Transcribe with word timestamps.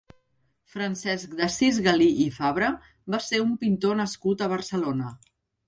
Francesc 0.75 1.35
d'Assís 1.41 1.77
Galí 1.89 2.09
i 2.25 2.25
Fabra 2.39 2.71
va 3.17 3.21
ser 3.29 3.43
un 3.47 3.55
pintor 3.67 4.03
nascut 4.03 4.45
a 4.45 4.51
Barcelona. 4.59 5.17